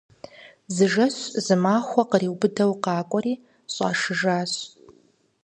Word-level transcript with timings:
Зы 0.75 0.85
жэщ 0.93 1.17
зы 1.45 1.55
махуэм 1.63 2.07
къриубыдэу 2.11 2.73
къакӏуэри 2.83 3.33
щӏашыжащ. 3.73 4.53